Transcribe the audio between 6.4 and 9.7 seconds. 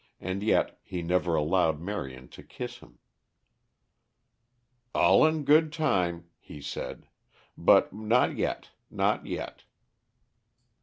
said; "but not yet, not yet."